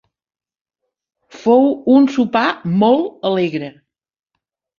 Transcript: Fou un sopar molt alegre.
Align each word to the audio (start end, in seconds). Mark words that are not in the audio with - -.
Fou 1.41 1.69
un 1.97 2.07
sopar 2.15 2.47
molt 2.85 3.29
alegre. 3.31 3.71